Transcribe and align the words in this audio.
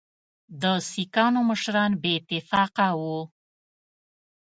د 0.61 0.63
سیکهانو 0.91 1.39
مشران 1.49 1.91
بې 2.01 2.11
اتفاقه 2.19 2.87
وه. 2.99 3.19